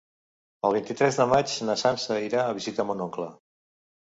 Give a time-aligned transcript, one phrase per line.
[0.69, 3.29] El vint-i-tres de maig na Sança irà a visitar mon oncle.